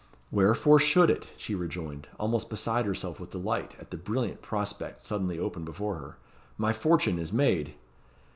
"Wherefore 0.31 0.79
should 0.79 1.11
it?" 1.11 1.27
she 1.37 1.53
rejoined, 1.53 2.07
almost 2.19 2.49
beside 2.49 2.87
herself 2.87 3.19
with 3.19 3.29
delight 3.29 3.75
at 3.79 3.91
the 3.91 3.97
brilliant 3.97 4.41
prospect 4.41 5.05
suddenly 5.05 5.37
opened 5.37 5.65
before 5.65 5.97
her. 5.97 6.17
"My 6.57 6.73
fortune 6.73 7.19
is 7.19 7.31
made." 7.31 7.75